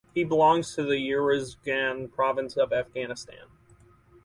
[0.15, 3.45] He belongs to the Uruzgan province of Afghanistan.